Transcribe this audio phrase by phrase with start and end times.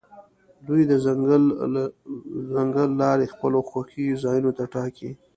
[0.67, 0.93] دوی د
[2.53, 5.09] ځنګل لارې خپلو خوښې ځایونو ته ټاکي